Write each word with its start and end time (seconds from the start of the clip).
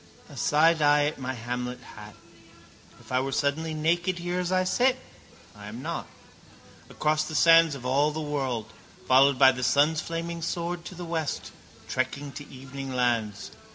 A 0.29 0.35
side 0.35 0.81
eye 0.81 1.05
at 1.05 1.19
my 1.19 1.33
Hamlet 1.35 1.79
hat. 1.95 2.15
If 2.99 3.11
I 3.11 3.19
were 3.19 3.31
suddenly 3.31 3.75
naked 3.75 4.17
here 4.17 4.39
as 4.39 4.51
I 4.51 4.63
sit? 4.63 4.97
I 5.55 5.67
am 5.67 5.83
not. 5.83 6.07
Across 6.89 7.25
the 7.25 7.35
sands 7.35 7.75
of 7.75 7.85
all 7.85 8.09
the 8.09 8.19
world, 8.19 8.73
followed 9.07 9.37
by 9.37 9.51
the 9.51 9.61
sun's 9.63 10.01
flaming 10.01 10.41
sword, 10.41 10.85
to 10.85 10.95
the 10.95 11.05
west, 11.05 11.51
trekking 11.87 12.31
to 12.31 12.49
evening 12.49 12.91
lands. 12.91 13.51